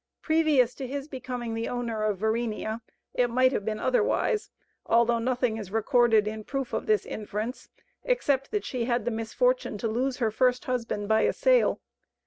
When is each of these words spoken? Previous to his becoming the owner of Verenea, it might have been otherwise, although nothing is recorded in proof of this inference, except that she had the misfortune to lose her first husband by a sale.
Previous 0.23 0.73
to 0.73 0.87
his 0.87 1.07
becoming 1.07 1.53
the 1.53 1.69
owner 1.69 2.01
of 2.01 2.17
Verenea, 2.17 2.81
it 3.13 3.29
might 3.29 3.51
have 3.51 3.63
been 3.63 3.79
otherwise, 3.79 4.49
although 4.83 5.19
nothing 5.19 5.57
is 5.57 5.69
recorded 5.69 6.27
in 6.27 6.43
proof 6.43 6.73
of 6.73 6.87
this 6.87 7.05
inference, 7.05 7.69
except 8.03 8.49
that 8.49 8.65
she 8.65 8.85
had 8.85 9.05
the 9.05 9.11
misfortune 9.11 9.77
to 9.77 9.87
lose 9.87 10.17
her 10.17 10.31
first 10.31 10.65
husband 10.65 11.07
by 11.07 11.21
a 11.21 11.33
sale. 11.33 11.81